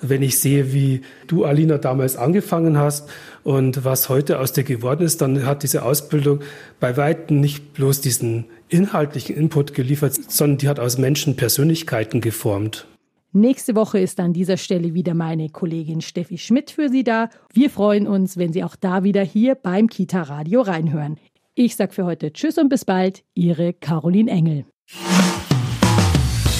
wenn 0.00 0.22
ich 0.22 0.38
sehe, 0.38 0.72
wie 0.72 1.02
du, 1.26 1.44
Alina, 1.44 1.78
damals 1.78 2.16
angefangen 2.16 2.78
hast 2.78 3.08
und 3.42 3.84
was 3.84 4.08
heute 4.08 4.38
aus 4.38 4.52
dir 4.52 4.64
geworden 4.64 5.02
ist, 5.02 5.20
dann 5.20 5.44
hat 5.44 5.62
diese 5.62 5.82
Ausbildung 5.82 6.40
bei 6.80 6.96
weitem 6.96 7.40
nicht 7.40 7.74
bloß 7.74 8.00
diesen 8.00 8.44
inhaltlichen 8.68 9.36
Input 9.36 9.74
geliefert, 9.74 10.14
sondern 10.30 10.58
die 10.58 10.68
hat 10.68 10.78
aus 10.78 10.98
Menschen 10.98 11.36
Persönlichkeiten 11.36 12.20
geformt. 12.20 12.86
Nächste 13.32 13.74
Woche 13.74 13.98
ist 13.98 14.20
an 14.20 14.32
dieser 14.32 14.56
Stelle 14.56 14.94
wieder 14.94 15.12
meine 15.12 15.50
Kollegin 15.50 16.00
Steffi 16.00 16.38
Schmidt 16.38 16.70
für 16.70 16.88
Sie 16.88 17.04
da. 17.04 17.28
Wir 17.52 17.68
freuen 17.68 18.06
uns, 18.06 18.38
wenn 18.38 18.54
Sie 18.54 18.64
auch 18.64 18.74
da 18.74 19.04
wieder 19.04 19.22
hier 19.22 19.54
beim 19.54 19.88
Kita 19.88 20.22
Radio 20.22 20.62
reinhören. 20.62 21.18
Ich 21.60 21.74
sage 21.74 21.92
für 21.92 22.04
heute 22.04 22.32
Tschüss 22.32 22.56
und 22.56 22.68
bis 22.68 22.84
bald, 22.84 23.24
Ihre 23.34 23.72
Caroline 23.72 24.30
Engel. 24.30 24.64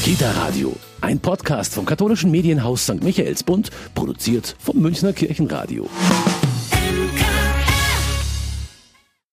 Kita 0.03 0.29
Radio, 0.33 0.75
ein 1.03 1.21
Podcast 1.21 1.73
vom 1.73 1.87
katholischen 1.87 2.33
Medienhaus 2.33 2.83
St. 2.83 3.05
Michaelsbund, 3.05 3.71
produziert 3.95 4.57
vom 4.59 4.79
Münchner 4.79 5.13
Kirchenradio. 5.13 5.89